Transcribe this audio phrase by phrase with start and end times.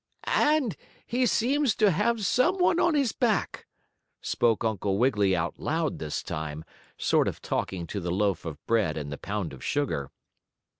[0.23, 0.75] "And
[1.05, 3.67] he seems to have some one on his back,"
[4.19, 6.65] spoke Uncle Wiggily out loud this time,
[6.97, 10.09] sort of talking to the loaf of bread and the pound of sugar.